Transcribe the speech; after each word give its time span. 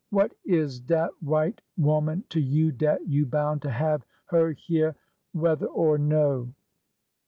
What 0.09 0.33
is 0.43 0.79
dat 0.79 1.11
white 1.21 1.61
'oman 1.79 2.23
to 2.29 2.39
you 2.41 2.71
dat 2.71 3.07
you 3.07 3.27
boun' 3.27 3.59
to 3.59 3.69
have 3.69 4.03
her 4.25 4.55
hyeah 4.67 4.95
whe 5.35 5.55
ther 5.55 5.67
or 5.67 5.99
no 5.99 6.55